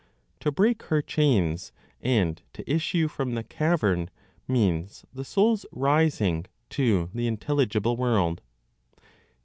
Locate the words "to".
0.39-0.51, 2.53-2.67, 6.71-7.11